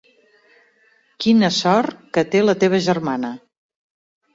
Quina 1.25 1.51
sort 1.59 2.03
que 2.19 2.27
té 2.33 2.45
la 2.49 2.59
teva 2.67 2.85
germana. 2.91 3.37